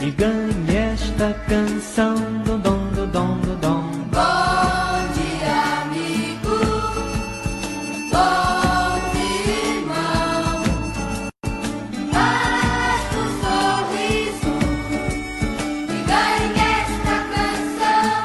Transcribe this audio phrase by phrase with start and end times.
[0.00, 2.14] e ganhe esta canção.
[2.44, 3.82] Dom, dom, dom, dom, dom.
[4.10, 6.56] Bom dia, amigo.
[8.10, 10.64] Bom dia, irmão.
[12.12, 14.54] Basta um sorriso
[15.88, 18.24] e ganhe esta canção.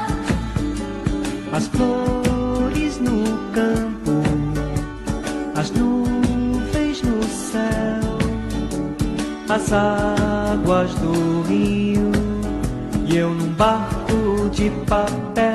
[1.52, 3.18] As flores no
[3.54, 4.16] campo,
[5.60, 8.18] as nuvens no céu,
[9.50, 11.05] as águas do
[11.48, 12.12] rio
[13.08, 15.55] e eu num barco de papel.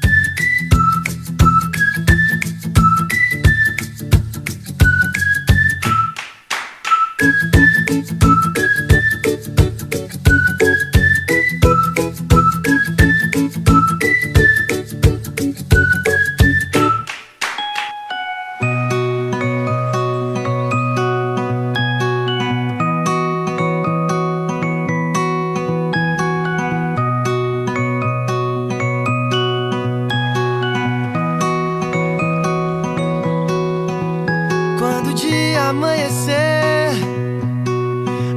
[35.71, 36.91] Amanhecer,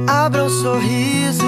[0.07, 1.43] abra um sorriso.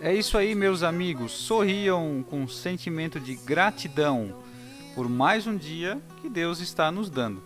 [0.00, 1.30] É isso aí, meus amigos.
[1.30, 4.34] Sorriam com um sentimento de gratidão
[4.96, 7.40] por mais um dia que Deus está nos dando.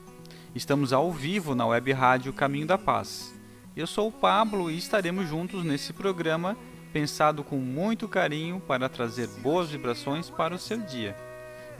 [0.55, 3.35] Estamos ao vivo na web rádio Caminho da Paz.
[3.77, 6.57] Eu sou o Pablo e estaremos juntos nesse programa
[6.95, 11.15] pensado com muito carinho para trazer boas vibrações para o seu dia.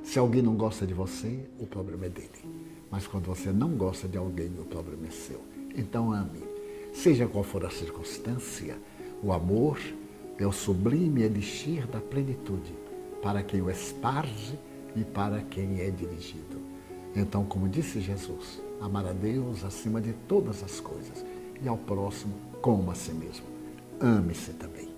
[0.04, 2.30] Se alguém não gosta de você, o problema é dele.
[2.92, 5.42] Mas quando você não gosta de alguém, o problema é seu.
[5.76, 6.44] Então ame.
[6.94, 8.78] Seja qual for a circunstância,
[9.22, 9.80] o amor
[10.38, 12.74] é o sublime elixir da plenitude
[13.22, 14.58] para quem o esparge
[14.96, 16.62] e para quem é dirigido.
[17.16, 21.26] Então, como disse Jesus, amar a Deus acima de todas as coisas
[21.62, 23.46] e ao próximo como a si mesmo.
[24.00, 24.90] Ame-se também.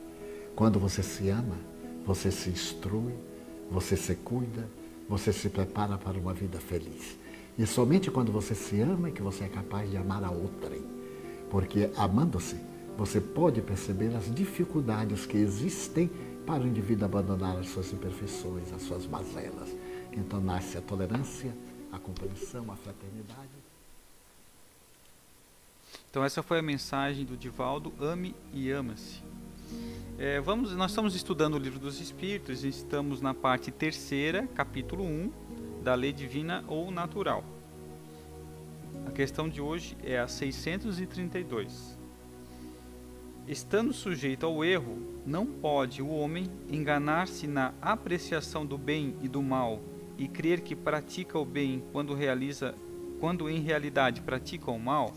[0.55, 1.57] Quando você se ama,
[2.05, 3.13] você se instrui,
[3.69, 4.67] você se cuida,
[5.07, 7.17] você se prepara para uma vida feliz.
[7.57, 10.83] E somente quando você se ama é que você é capaz de amar a outrem.
[11.49, 12.55] Porque amando-se,
[12.97, 16.09] você pode perceber as dificuldades que existem
[16.45, 19.69] para o indivíduo abandonar as suas imperfeições, as suas mazelas.
[20.13, 21.55] Então nasce a tolerância,
[21.91, 23.66] a compreensão, a fraternidade.
[26.09, 29.21] Então essa foi a mensagem do Divaldo, ame e ama-se.
[30.17, 35.31] É, vamos, nós estamos estudando o livro dos Espíritos, estamos na parte terceira, capítulo 1,
[35.83, 37.43] da lei divina ou natural.
[39.05, 41.97] A questão de hoje é a 632.
[43.47, 49.41] Estando sujeito ao erro, não pode o homem enganar-se na apreciação do bem e do
[49.41, 49.81] mal
[50.17, 52.73] e crer que pratica o bem quando realiza,
[53.19, 55.13] quando em realidade pratica o mal?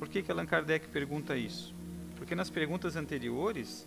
[0.00, 1.74] Por que, que Allan Kardec pergunta isso?
[2.16, 3.86] Porque nas perguntas anteriores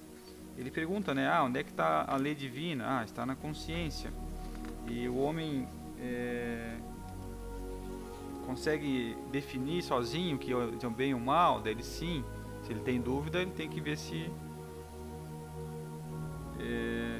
[0.55, 1.27] ele pergunta, né?
[1.27, 2.99] Ah, onde é que está a lei divina?
[2.99, 4.13] Ah, está na consciência.
[4.87, 5.67] E o homem
[5.99, 6.75] é,
[8.45, 11.59] consegue definir sozinho que é o bem e o mal?
[11.59, 12.23] Dele sim.
[12.61, 14.29] Se ele tem dúvida, ele tem que ver se
[16.59, 17.19] é,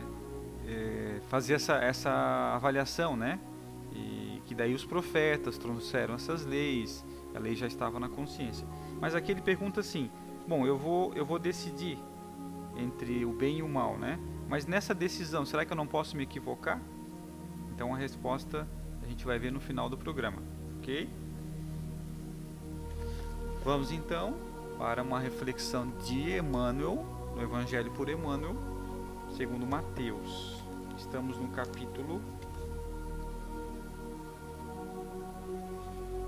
[0.68, 2.12] é, fazer essa, essa
[2.56, 3.40] avaliação, né?
[3.92, 7.04] E que daí os profetas trouxeram essas leis,
[7.34, 8.68] a lei já estava na consciência.
[9.00, 10.10] Mas aqui ele pergunta assim:
[10.48, 11.98] bom, eu vou eu vou decidir
[12.78, 14.20] entre o bem e o mal, né?
[14.50, 16.80] Mas nessa decisão, será que eu não posso me equivocar?
[17.74, 18.68] Então a resposta
[19.02, 20.42] a gente vai ver no final do programa,
[20.80, 21.10] ok?
[23.64, 24.34] Vamos então
[24.78, 27.06] para uma reflexão de Emmanuel,
[27.36, 28.56] no Evangelho por Emmanuel,
[29.36, 30.62] segundo Mateus.
[30.98, 32.22] Estamos no capítulo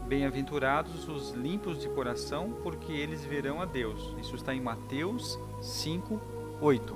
[0.08, 4.14] Bem-aventurados os limpos de coração, porque eles verão a Deus.
[4.22, 6.22] Isso está em Mateus 5,
[6.62, 6.96] 8.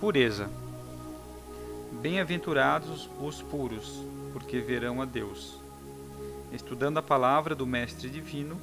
[0.00, 0.48] Pureza.
[2.00, 4.00] Bem-aventurados os puros,
[4.32, 5.58] porque verão a Deus.
[6.52, 8.56] Estudando a palavra do Mestre Divino,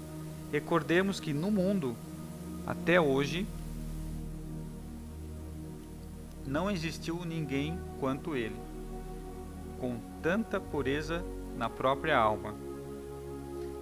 [0.54, 1.98] recordemos que no mundo,
[2.66, 3.46] até hoje,
[6.50, 8.60] não existiu ninguém quanto ele,
[9.80, 11.24] com tanta pureza
[11.56, 12.56] na própria alma.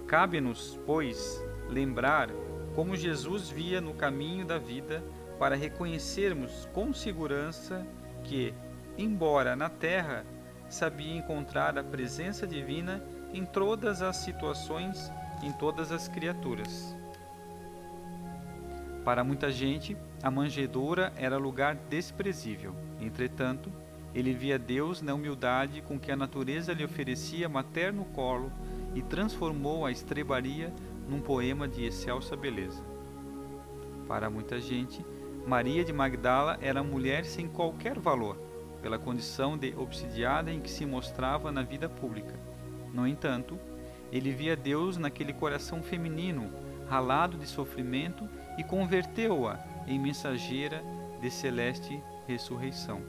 [0.06, 2.28] Cabe-nos, pois, lembrar
[2.74, 5.02] como Jesus via no caminho da vida
[5.38, 7.86] para reconhecermos com segurança
[8.22, 8.52] que,
[8.98, 10.24] embora na terra,
[10.68, 15.10] sabia encontrar a presença divina em todas as situações,
[15.42, 16.97] em todas as criaturas.
[19.08, 22.74] Para muita gente, a manjedoura era lugar desprezível.
[23.00, 23.72] Entretanto,
[24.14, 28.52] ele via Deus na humildade com que a natureza lhe oferecia materno colo
[28.94, 30.70] e transformou a estrebaria
[31.08, 32.84] num poema de excelsa beleza.
[34.06, 35.02] Para muita gente,
[35.46, 38.36] Maria de Magdala era mulher sem qualquer valor,
[38.82, 42.34] pela condição de obsidiada em que se mostrava na vida pública.
[42.92, 43.58] No entanto,
[44.12, 46.52] ele via Deus naquele coração feminino,
[46.90, 48.28] ralado de sofrimento,
[48.58, 50.82] e converteu-a em mensageira
[51.20, 53.00] de celeste ressurreição.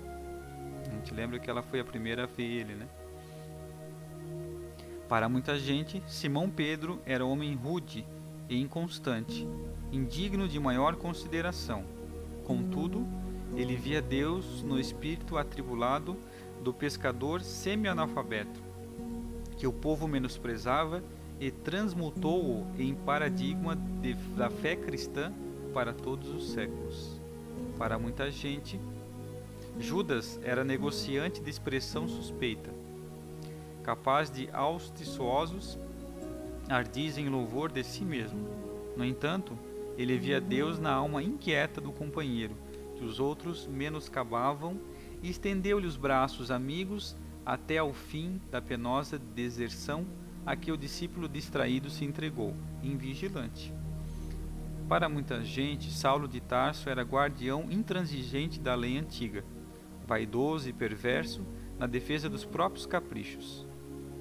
[0.88, 2.88] A gente lembra que ela foi a primeira a ver ele, né?
[5.10, 8.06] Para muita gente, Simão Pedro era homem rude
[8.48, 9.48] e inconstante,
[9.92, 11.84] indigno de maior consideração.
[12.46, 13.08] Contudo,
[13.56, 16.16] ele via Deus no espírito atribulado
[16.64, 18.62] do pescador semi-analfabeto,
[19.58, 21.04] que o povo menosprezava
[21.40, 25.32] e transmutou-o em paradigma de, da fé cristã
[25.74, 27.20] para todos os séculos.
[27.78, 28.80] Para muita gente,
[29.80, 32.70] Judas era negociante de expressão suspeita,
[33.84, 35.78] capaz de auspiciosos
[36.68, 38.48] ardis em louvor de si mesmo.
[38.98, 39.58] No entanto,
[39.98, 42.56] ele via Deus na alma inquieta do companheiro,
[42.98, 44.78] que os outros menoscabavam,
[45.24, 47.16] e estendeu-lhe os braços amigos
[47.46, 50.06] até ao fim da penosa deserção
[50.46, 53.74] a que o discípulo distraído se entregou, invigilante.
[54.88, 59.44] Para muita gente, Saulo de Tarso era guardião intransigente da lei antiga,
[60.08, 61.46] vaidoso e perverso
[61.78, 63.66] na defesa dos próprios caprichos.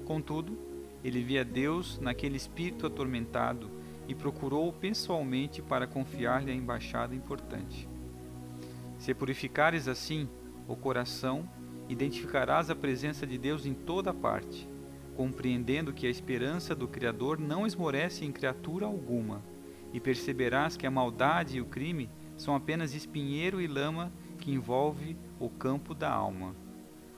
[0.05, 0.57] Contudo,
[1.03, 3.69] ele via Deus naquele espírito atormentado
[4.07, 7.87] e procurou-o pessoalmente para confiar-lhe a embaixada importante.
[8.99, 10.29] Se purificares assim
[10.67, 11.49] o coração,
[11.87, 14.67] identificarás a presença de Deus em toda parte,
[15.19, 19.43] compreendendo que a esperança do Criador não esmorece em criatura alguma
[19.91, 25.17] e perceberás que a maldade e o crime são apenas espinheiro e lama que envolve
[25.37, 26.55] o campo da alma,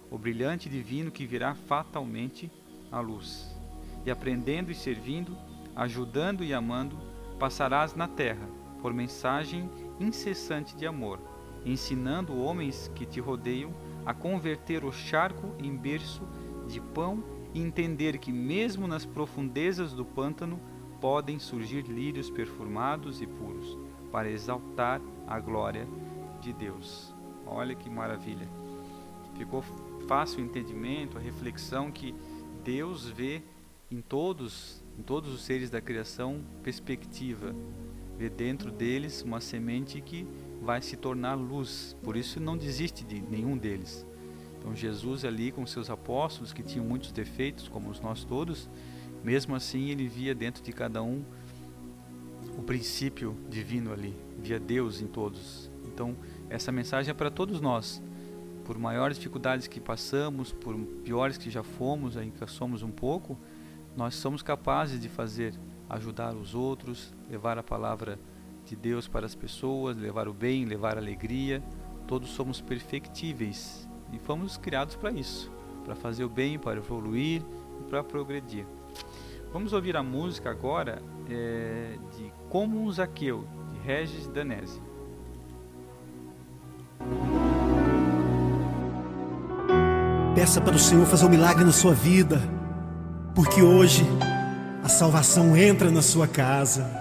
[0.09, 2.51] o brilhante divino que virá fatalmente
[2.91, 3.55] à luz.
[4.03, 5.37] E aprendendo e servindo,
[5.75, 6.97] ajudando e amando,
[7.37, 8.49] passarás na terra
[8.81, 11.19] por mensagem incessante de amor,
[11.63, 13.71] ensinando homens que te rodeiam
[14.07, 16.23] a converter o charco em berço
[16.67, 20.59] de pão e entender que mesmo nas profundezas do pântano
[20.99, 23.77] podem surgir lírios perfumados e puros
[24.11, 25.87] para exaltar a glória
[26.39, 27.13] de Deus.
[27.45, 28.47] Olha que maravilha.
[29.37, 29.63] Ficou
[30.07, 32.13] fácil o entendimento, a reflexão que
[32.63, 33.41] Deus vê
[33.89, 37.55] em todos, em todos os seres da criação perspectiva.
[38.17, 40.27] Vê dentro deles uma semente que
[40.61, 41.97] vai se tornar luz.
[42.03, 44.05] Por isso não desiste de nenhum deles.
[44.61, 48.69] Então Jesus ali com seus apóstolos que tinham muitos defeitos, como os nós todos,
[49.23, 51.25] mesmo assim, ele via dentro de cada um
[52.55, 55.69] o princípio divino ali, via Deus em todos.
[55.87, 56.15] Então,
[56.47, 58.01] essa mensagem é para todos nós.
[58.63, 63.37] Por maiores dificuldades que passamos, por piores que já fomos, ainda somos um pouco,
[63.97, 65.55] nós somos capazes de fazer
[65.89, 68.19] ajudar os outros, levar a palavra
[68.65, 71.63] de Deus para as pessoas, levar o bem, levar a alegria.
[72.07, 75.51] Todos somos perfectíveis e fomos criados para isso,
[75.85, 77.41] para fazer o bem, para evoluir
[77.79, 78.65] e para progredir.
[79.51, 84.81] Vamos ouvir a música agora é, de Como um Zaqueu, de Regis Danese.
[90.33, 92.41] Peça para o Senhor fazer um milagre na sua vida,
[93.35, 94.05] porque hoje
[94.83, 97.00] a salvação entra na sua casa.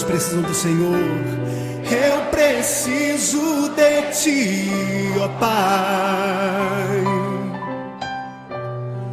[0.00, 0.96] Quantos precisam do Senhor?
[1.90, 4.70] Eu preciso de ti,
[5.20, 7.04] ó Pai.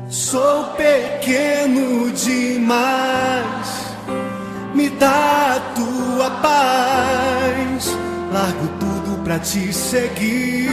[0.10, 3.96] Sou pequeno demais,
[4.74, 7.98] me dá a tua paz.
[8.32, 10.70] Largo tudo pra te seguir.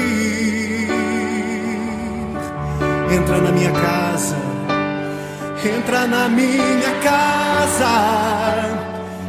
[3.11, 4.37] Entra na minha casa,
[5.65, 8.94] entra na minha casa,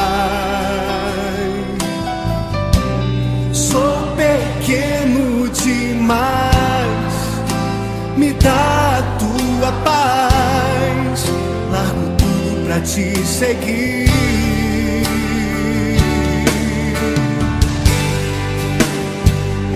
[3.52, 7.14] Sou pequeno demais,
[8.16, 11.26] me dá a tua paz.
[11.70, 14.45] Largo tudo pra te seguir.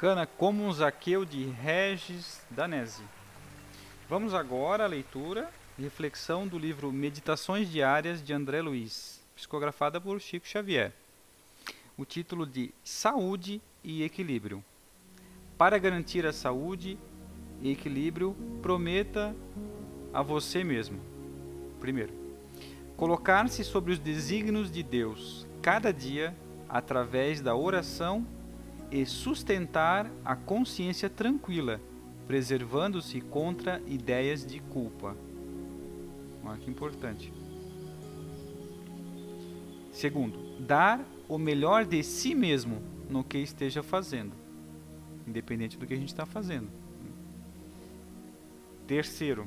[0.00, 3.02] Bacana, como um Zaqueu de Regis Danese.
[4.08, 10.20] Vamos agora à leitura e reflexão do livro Meditações Diárias de André Luiz, psicografada por
[10.20, 10.92] Chico Xavier.
[11.96, 14.62] O título de Saúde e Equilíbrio.
[15.58, 16.96] Para garantir a saúde
[17.60, 19.34] e equilíbrio, prometa
[20.14, 21.00] a você mesmo.
[21.80, 22.14] Primeiro,
[22.96, 26.36] colocar-se sobre os desígnios de Deus cada dia
[26.68, 28.24] através da oração
[28.90, 31.80] e sustentar a consciência tranquila,
[32.26, 35.16] preservando-se contra ideias de culpa.
[36.44, 37.32] Olha que importante.
[39.92, 42.80] Segundo, dar o melhor de si mesmo
[43.10, 44.32] no que esteja fazendo,
[45.26, 46.68] independente do que a gente está fazendo.
[48.86, 49.46] Terceiro,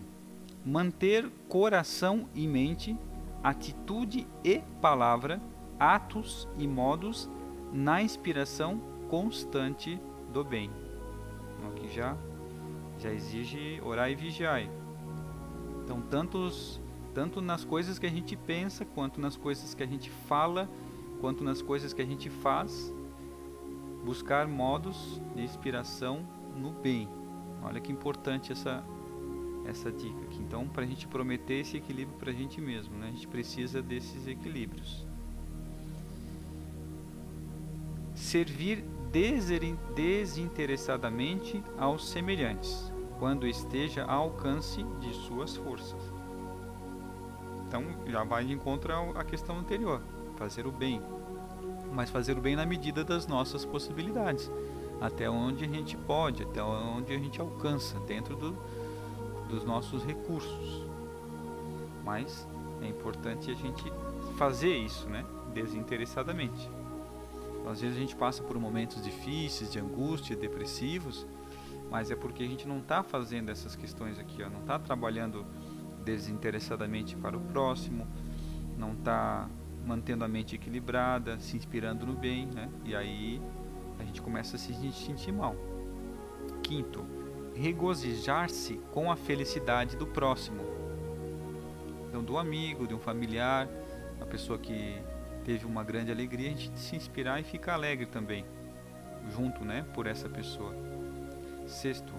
[0.63, 2.95] manter coração e mente,
[3.43, 5.41] atitude e palavra,
[5.79, 7.29] atos e modos
[7.73, 9.99] na inspiração constante
[10.31, 10.71] do bem.
[11.67, 12.17] Aqui já
[12.97, 14.61] já exige orar e vigiar.
[15.83, 16.79] Então, tantos,
[17.13, 20.69] tanto nas coisas que a gente pensa, quanto nas coisas que a gente fala,
[21.19, 22.93] quanto nas coisas que a gente faz,
[24.05, 26.25] buscar modos de inspiração
[26.55, 27.09] no bem.
[27.63, 28.81] Olha que importante essa
[29.65, 30.39] essa dica aqui.
[30.39, 33.09] Então, para a gente prometer esse equilíbrio para a gente mesmo, né?
[33.09, 35.05] a gente precisa desses equilíbrios.
[38.15, 45.99] Servir desinteressadamente aos semelhantes, quando esteja ao alcance de suas forças.
[47.67, 50.01] Então, já vai de encontro à questão anterior,
[50.37, 51.01] fazer o bem,
[51.93, 54.49] mas fazer o bem na medida das nossas possibilidades,
[55.01, 58.55] até onde a gente pode, até onde a gente alcança, dentro do,
[59.49, 60.85] dos nossos recursos.
[62.03, 62.47] Mas
[62.81, 63.91] é importante a gente
[64.37, 66.69] fazer isso, né, desinteressadamente.
[67.67, 71.25] Às vezes a gente passa por momentos difíceis, de angústia, depressivos,
[71.89, 75.45] mas é porque a gente não está fazendo essas questões aqui, ó, não está trabalhando
[76.03, 78.07] desinteressadamente para o próximo,
[78.77, 79.47] não está
[79.85, 82.69] mantendo a mente equilibrada, se inspirando no bem, né?
[82.85, 83.41] E aí
[83.99, 85.55] a gente começa a se sentir mal.
[86.63, 87.05] Quinto,
[87.55, 90.63] regozijar-se com a felicidade do próximo.
[92.07, 93.67] Então, do amigo, de um familiar,
[94.17, 95.01] uma pessoa que
[95.43, 98.45] teve uma grande alegria, a gente se inspirar e ficar alegre também,
[99.33, 100.75] junto, né, por essa pessoa.
[101.67, 102.13] Sexto,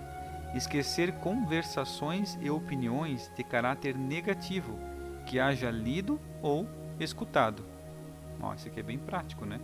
[0.54, 4.78] esquecer conversações e opiniões de caráter negativo
[5.26, 6.66] que haja lido ou
[6.98, 7.64] escutado.
[8.40, 9.60] Ó, isso aqui é bem prático, né?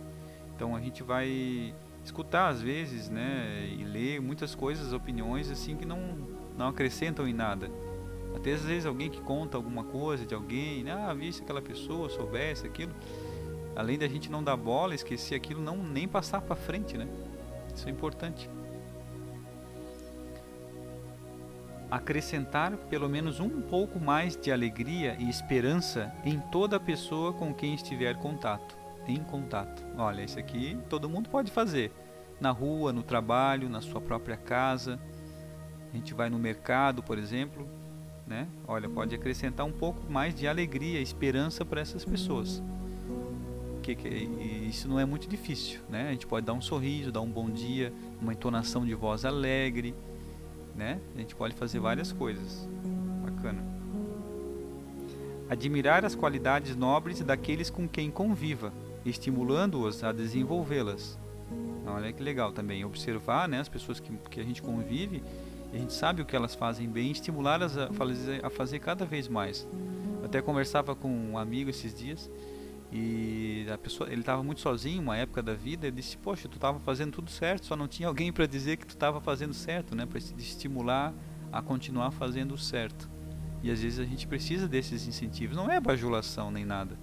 [0.55, 5.85] Então a gente vai escutar às vezes, né, e ler muitas coisas, opiniões assim que
[5.85, 7.71] não não acrescentam em nada.
[8.35, 11.61] Até às vezes alguém que conta alguma coisa de alguém, né, ah, vi se aquela
[11.61, 12.93] pessoa soubesse aquilo,
[13.79, 17.07] além da gente não dar bola, esquecer aquilo, não nem passar para frente, né?
[17.73, 18.49] Isso é importante.
[21.89, 27.73] Acrescentar pelo menos um pouco mais de alegria e esperança em toda pessoa com quem
[27.73, 28.75] estiver contato,
[29.07, 29.81] em contato.
[29.97, 31.89] Olha, isso aqui todo mundo pode fazer.
[32.37, 34.99] Na rua, no trabalho, na sua própria casa.
[35.93, 37.65] A gente vai no mercado, por exemplo,
[38.27, 38.45] né?
[38.67, 42.61] Olha, pode acrescentar um pouco mais de alegria, esperança para essas pessoas.
[43.81, 44.07] Que, que
[44.69, 46.09] isso não é muito difícil, né?
[46.09, 49.95] A gente pode dar um sorriso, dar um bom dia, uma entonação de voz alegre,
[50.75, 50.99] né?
[51.15, 52.67] A gente pode fazer várias coisas.
[53.23, 53.63] Bacana.
[55.49, 58.71] Admirar as qualidades nobres daqueles com quem conviva,
[59.05, 61.17] estimulando-os a desenvolvê-las.
[61.87, 65.23] Olha que legal também observar, né, as pessoas que, que a gente convive
[65.73, 69.27] a gente sabe o que elas fazem bem, estimulá-las a fazer, a fazer cada vez
[69.27, 69.67] mais.
[70.19, 72.29] Eu até conversava com um amigo esses dias
[72.91, 76.55] e a pessoa, ele estava muito sozinho, uma época da vida, ele disse: "Poxa, tu
[76.55, 79.95] estava fazendo tudo certo, só não tinha alguém para dizer que tu estava fazendo certo,
[79.95, 81.13] né, para te estimular
[81.51, 83.09] a continuar fazendo o certo".
[83.61, 86.97] E às vezes a gente precisa desses incentivos, não é bajulação nem nada,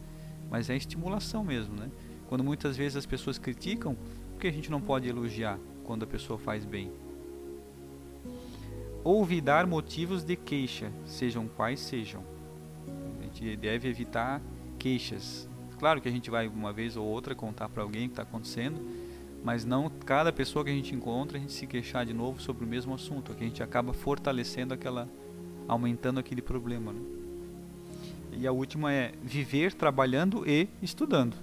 [0.51, 1.91] mas é estimulação mesmo, né?
[2.29, 3.97] Quando muitas vezes as pessoas criticam,
[4.33, 6.91] por que a gente não pode elogiar quando a pessoa faz bem?
[9.05, 12.25] Olvidar motivos de queixa, sejam quais sejam.
[13.21, 14.43] A gente deve evitar
[14.79, 15.49] queixas.
[15.79, 18.23] Claro que a gente vai uma vez ou outra contar para alguém o que está
[18.23, 18.81] acontecendo,
[19.45, 22.65] mas não cada pessoa que a gente encontra a gente se queixar de novo sobre
[22.65, 25.09] o mesmo assunto, que a gente acaba fortalecendo aquela,
[25.69, 26.93] aumentando aquele problema.
[26.93, 27.01] Né?
[28.39, 31.37] E a última é viver trabalhando e estudando.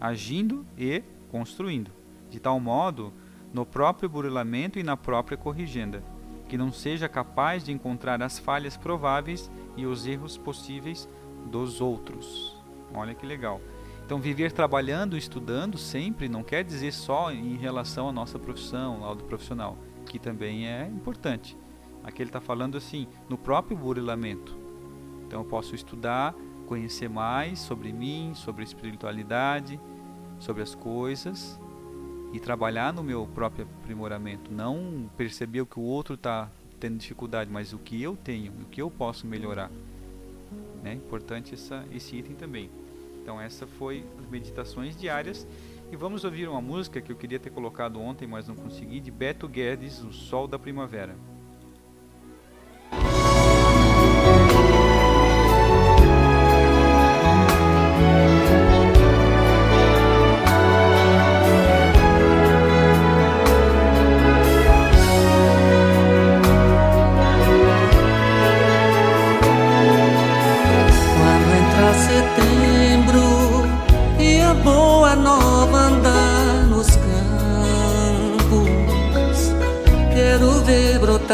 [0.00, 1.90] agindo e construindo,
[2.30, 3.12] de tal modo
[3.52, 6.02] no próprio burilamento e na própria corrigenda,
[6.48, 11.08] que não seja capaz de encontrar as falhas prováveis e os erros possíveis
[11.50, 12.55] dos outros.
[12.94, 13.60] Olha que legal.
[14.04, 19.16] Então, viver trabalhando, estudando sempre não quer dizer só em relação à nossa profissão, ao
[19.16, 21.56] do profissional, que também é importante.
[22.04, 24.56] Aqui ele está falando assim, no próprio burilamento.
[25.26, 26.34] Então, eu posso estudar,
[26.66, 29.80] conhecer mais sobre mim, sobre a espiritualidade,
[30.38, 31.58] sobre as coisas
[32.32, 34.52] e trabalhar no meu próprio aprimoramento.
[34.52, 38.66] Não perceber o que o outro está tendo dificuldade, mas o que eu tenho, o
[38.66, 39.70] que eu posso melhorar.
[40.84, 42.70] É importante essa, esse item também.
[43.22, 45.46] Então essa foi as meditações diárias
[45.90, 49.10] e vamos ouvir uma música que eu queria ter colocado ontem, mas não consegui, de
[49.10, 51.16] Beto Guedes, O Sol da Primavera.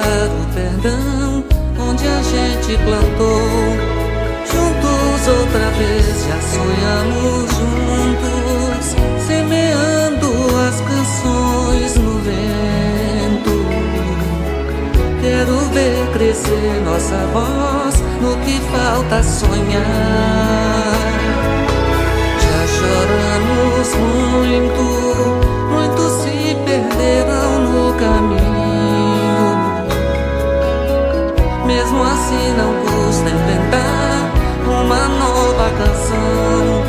[0.01, 1.45] O perdão
[1.79, 3.77] onde a gente plantou.
[4.47, 10.29] Juntos outra vez já sonhamos juntos, semeando
[10.67, 13.55] as canções no vento.
[15.21, 19.83] Quero ver crescer nossa voz no que falta sonhar.
[22.41, 24.83] Já choramos muito,
[32.33, 34.33] Assim, não custa inventar
[34.65, 36.83] uma nova canção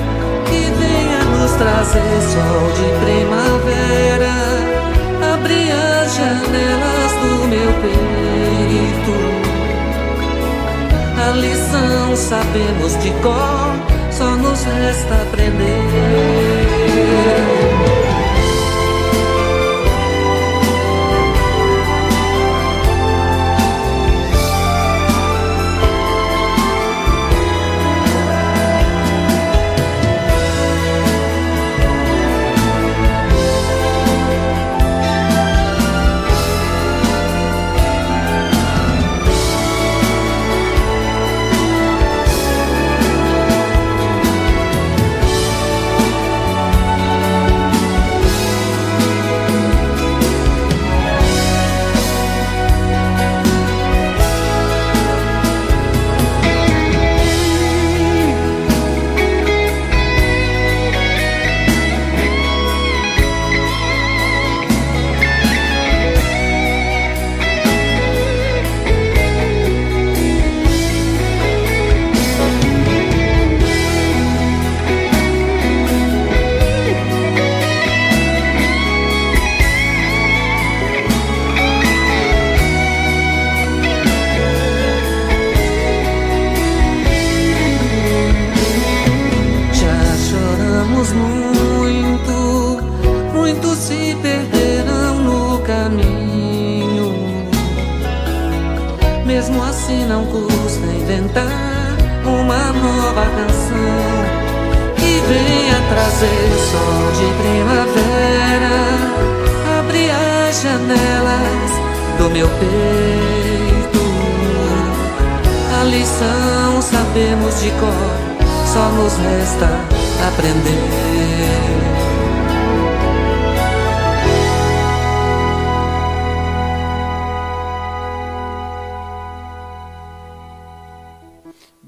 [0.45, 4.33] que venha nos trazer sol de primavera.
[5.33, 9.15] Abrir as janelas do meu peito.
[11.21, 13.75] A lição sabemos de cor,
[14.11, 16.12] só nos resta aprender.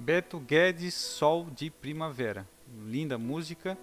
[0.06, 2.48] Beto Guedes, Sol de Primavera.
[2.86, 3.76] Linda música.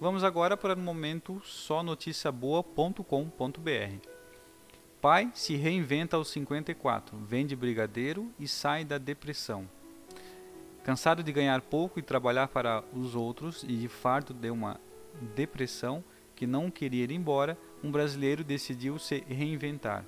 [0.00, 4.08] Vamos agora para o momento só noticiaboa.com.br.
[5.00, 9.68] Pai se reinventa aos 54, vende brigadeiro e sai da depressão.
[10.82, 14.80] Cansado de ganhar pouco e trabalhar para os outros e de farto de uma
[15.36, 16.02] depressão
[16.34, 20.04] que não queria ir embora, um brasileiro decidiu se reinventar.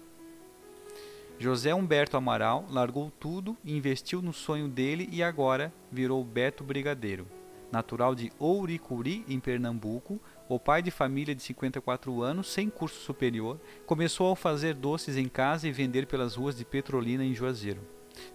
[1.40, 7.26] José Humberto Amaral largou tudo, investiu no sonho dele e agora virou Beto Brigadeiro.
[7.72, 13.58] Natural de Ouricuri, em Pernambuco, o pai de família de 54 anos, sem curso superior,
[13.86, 17.80] começou a fazer doces em casa e vender pelas ruas de Petrolina, em Juazeiro.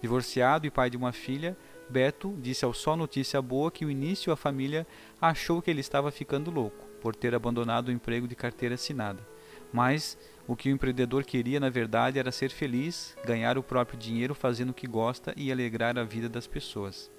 [0.02, 1.56] Divorciado e pai de uma filha,
[1.88, 4.84] Beto disse ao Só Notícia Boa que no início a família
[5.20, 9.35] achou que ele estava ficando louco, por ter abandonado o emprego de carteira assinada.
[9.72, 10.16] Mas
[10.48, 14.70] o que o empreendedor queria, na verdade, era ser feliz, ganhar o próprio dinheiro fazendo
[14.70, 17.10] o que gosta e alegrar a vida das pessoas.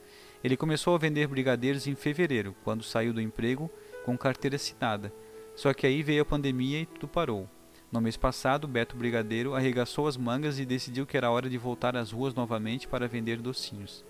[0.44, 3.70] Ele começou a vender brigadeiros em fevereiro, quando saiu do emprego
[4.06, 5.12] com carteira assinada.
[5.56, 7.50] Só que aí veio a pandemia e tudo parou.
[7.92, 11.96] No mês passado, Beto Brigadeiro arregaçou as mangas e decidiu que era hora de voltar
[11.96, 14.06] às ruas novamente para vender docinhos.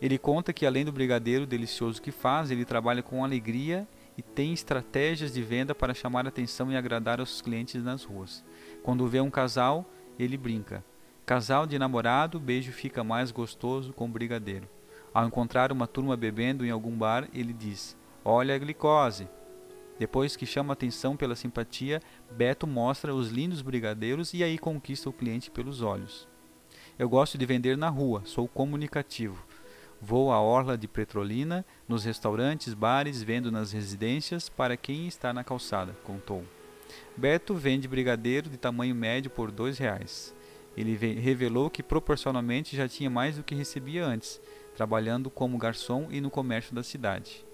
[0.00, 4.52] Ele conta que além do brigadeiro delicioso que faz, ele trabalha com alegria e tem
[4.52, 8.44] estratégias de venda para chamar atenção e agradar aos clientes nas ruas.
[8.82, 10.84] Quando vê um casal, ele brinca.
[11.24, 14.68] Casal de namorado, beijo fica mais gostoso com brigadeiro.
[15.14, 19.28] Ao encontrar uma turma bebendo em algum bar, ele diz: Olha a glicose.
[19.98, 25.12] Depois que chama atenção pela simpatia, Beto mostra os lindos brigadeiros e aí conquista o
[25.12, 26.26] cliente pelos olhos.
[26.98, 29.44] Eu gosto de vender na rua, sou comunicativo.
[30.04, 35.44] Vou à orla de Petrolina, nos restaurantes, bares, vendo nas residências para quem está na
[35.44, 36.42] calçada, contou.
[37.16, 40.34] Beto vende brigadeiro de tamanho médio por dois reais.
[40.76, 44.40] Ele revelou que proporcionalmente já tinha mais do que recebia antes,
[44.74, 47.46] trabalhando como garçom e no comércio da cidade.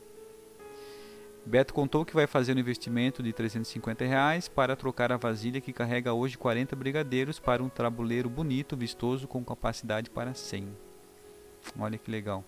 [1.44, 5.72] Beto contou que vai fazer um investimento de 350 reais para trocar a vasilha que
[5.72, 10.87] carrega hoje 40 brigadeiros para um tabuleiro bonito, vistoso, com capacidade para 100.
[11.78, 12.44] Olha que legal.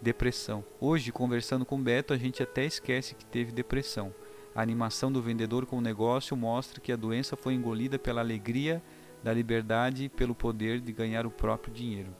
[0.00, 0.64] Depressão.
[0.80, 4.14] Hoje, conversando com Beto, a gente até esquece que teve depressão.
[4.54, 8.82] A animação do vendedor com o negócio mostra que a doença foi engolida pela alegria
[9.22, 12.14] da liberdade e pelo poder de ganhar o próprio dinheiro.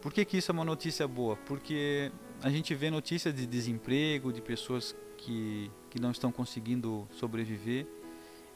[0.00, 1.36] Por que, que isso é uma notícia boa?
[1.36, 7.86] Porque a gente vê notícias de desemprego, de pessoas que, que não estão conseguindo sobreviver.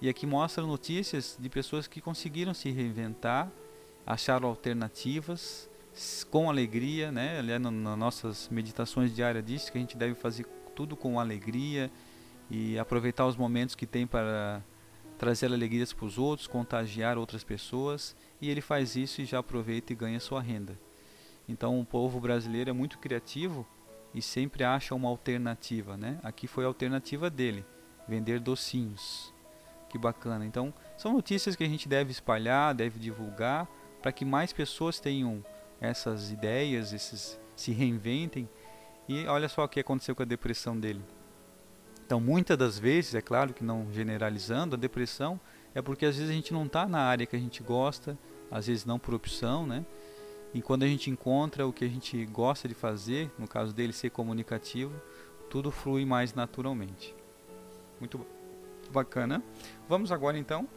[0.01, 3.51] E aqui mostra notícias de pessoas que conseguiram se reinventar,
[4.07, 5.69] acharam alternativas
[6.31, 7.39] com alegria, né?
[7.39, 11.91] Aliás, nas nossas meditações diárias diz que a gente deve fazer tudo com alegria
[12.51, 14.63] e aproveitar os momentos que tem para
[15.19, 18.17] trazer alegrias para os outros, contagiar outras pessoas.
[18.41, 20.79] E ele faz isso e já aproveita e ganha sua renda.
[21.49, 23.67] Então o povo brasileiro é muito criativo
[24.15, 26.19] e sempre acha uma alternativa, né?
[26.23, 27.65] Aqui foi a alternativa dele,
[28.09, 29.33] vender docinhos.
[29.89, 30.47] Que bacana.
[30.47, 33.69] Então, são notícias que a gente deve espalhar, deve divulgar
[34.01, 35.45] para que mais pessoas tenham
[35.83, 38.49] essas ideias, esses se reinventem.
[39.09, 41.03] E olha só o que aconteceu com a depressão dele.
[42.07, 45.41] Então, muitas das vezes, é claro que não generalizando, a depressão
[45.75, 48.17] é porque às vezes a gente não está na área que a gente gosta,
[48.51, 49.85] às vezes não por opção, né?
[50.55, 53.93] E quando a gente encontra o que a gente gosta de fazer, no caso dele
[53.93, 54.93] ser comunicativo,
[55.49, 57.15] tudo flui mais naturalmente.
[57.99, 58.25] Muito
[58.91, 59.43] bacana.
[59.89, 60.69] Vamos agora então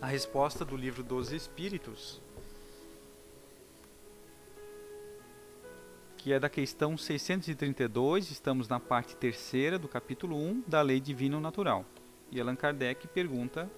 [0.00, 2.20] à resposta do livro dos Espíritos,
[6.22, 11.40] que é da questão 632, estamos na parte terceira do capítulo 1 da Lei Divino
[11.40, 11.84] Natural.
[12.30, 13.68] E Allan Kardec pergunta: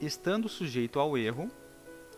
[0.00, 1.48] Estando sujeito ao erro,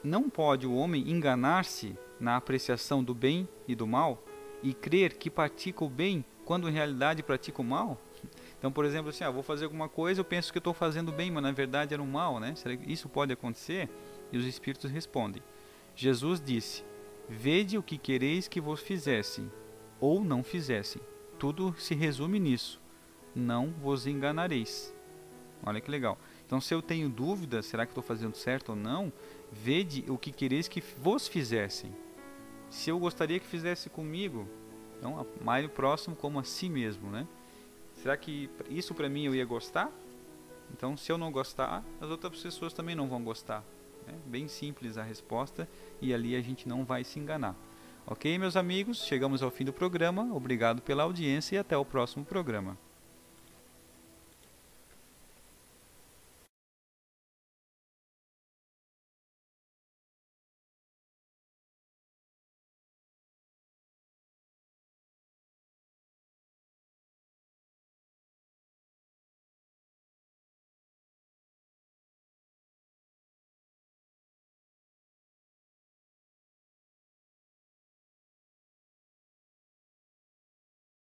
[0.02, 4.24] não pode o homem enganar-se na apreciação do bem e do mal
[4.62, 8.00] e crer que pratica o bem quando em realidade pratica o mal?
[8.58, 11.30] Então, por exemplo, assim, ah, vou fazer alguma coisa, eu penso que estou fazendo bem,
[11.30, 12.54] mas na verdade era um mal, né?
[12.54, 13.86] Será que isso pode acontecer?
[14.32, 15.42] E os espíritos respondem:
[15.94, 16.82] Jesus disse:
[17.32, 19.48] Vede o que quereis que vos fizessem,
[20.00, 21.00] ou não fizessem.
[21.38, 22.80] Tudo se resume nisso.
[23.32, 24.92] Não vos enganareis.
[25.64, 26.18] Olha que legal.
[26.44, 29.12] Então, se eu tenho dúvida, será que estou fazendo certo ou não?
[29.52, 31.94] Vede o que quereis que vos fizessem.
[32.68, 34.48] Se eu gostaria que fizesse comigo,
[34.98, 37.28] então amai o próximo como a si mesmo, né?
[37.94, 39.88] Será que isso para mim eu ia gostar?
[40.72, 43.64] Então, se eu não gostar, as outras pessoas também não vão gostar.
[44.10, 45.68] É bem simples a resposta
[46.00, 47.54] e ali a gente não vai se enganar.
[48.04, 49.04] Ok, meus amigos?
[49.04, 50.34] Chegamos ao fim do programa.
[50.34, 52.76] Obrigado pela audiência e até o próximo programa.